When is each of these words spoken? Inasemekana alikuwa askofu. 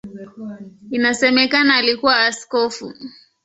Inasemekana 0.91 1.75
alikuwa 1.77 2.25
askofu. 2.27 2.93